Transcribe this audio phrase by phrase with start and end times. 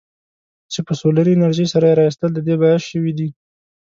[0.71, 3.27] چې په سولري انرژۍ سره یې رایستل د دې باعث شویدي.